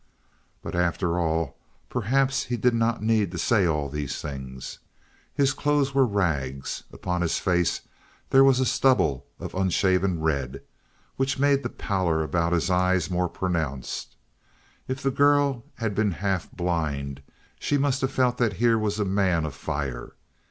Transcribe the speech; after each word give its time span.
But, 0.63 0.73
after 0.73 1.19
all, 1.19 1.55
perhaps 1.87 2.45
he 2.45 2.57
did 2.57 2.73
not 2.73 3.03
need 3.03 3.29
to 3.33 3.37
say 3.37 3.67
all 3.67 3.87
these 3.87 4.19
things. 4.19 4.79
His 5.35 5.53
clothes 5.53 5.93
were 5.93 6.07
rags, 6.07 6.83
upon 6.91 7.21
his 7.21 7.37
face 7.37 7.81
there 8.31 8.43
was 8.43 8.59
a 8.59 8.65
stubble 8.65 9.27
of 9.39 9.53
unshaven 9.53 10.19
red, 10.19 10.63
which 11.17 11.37
made 11.37 11.61
the 11.61 11.69
pallor 11.69 12.23
about 12.23 12.51
his 12.51 12.71
eyes 12.71 13.11
more 13.11 13.29
pronounced. 13.29 14.15
If 14.87 15.03
the 15.03 15.11
girl 15.11 15.65
had 15.75 15.93
been 15.93 16.13
half 16.13 16.51
blind 16.51 17.21
she 17.59 17.77
must 17.77 18.01
have 18.01 18.11
felt 18.11 18.39
that 18.39 18.53
here 18.53 18.79
was 18.79 18.99
a 18.99 19.05
man 19.05 19.45
of 19.45 19.53
fire. 19.53 20.13